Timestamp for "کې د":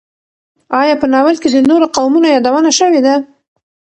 1.41-1.57